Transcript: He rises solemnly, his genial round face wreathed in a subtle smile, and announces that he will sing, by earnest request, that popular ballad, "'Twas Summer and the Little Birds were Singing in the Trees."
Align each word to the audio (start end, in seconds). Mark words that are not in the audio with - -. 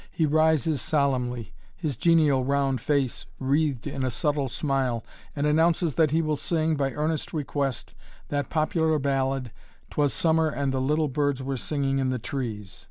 He 0.11 0.25
rises 0.25 0.81
solemnly, 0.81 1.53
his 1.75 1.95
genial 1.95 2.43
round 2.43 2.81
face 2.81 3.27
wreathed 3.37 3.85
in 3.85 4.03
a 4.03 4.09
subtle 4.09 4.49
smile, 4.49 5.05
and 5.35 5.45
announces 5.45 5.93
that 5.93 6.09
he 6.09 6.23
will 6.23 6.35
sing, 6.35 6.75
by 6.75 6.91
earnest 6.93 7.33
request, 7.33 7.93
that 8.29 8.49
popular 8.49 8.97
ballad, 8.97 9.51
"'Twas 9.91 10.11
Summer 10.11 10.49
and 10.49 10.73
the 10.73 10.81
Little 10.81 11.07
Birds 11.07 11.43
were 11.43 11.55
Singing 11.55 11.99
in 11.99 12.09
the 12.09 12.17
Trees." 12.17 12.79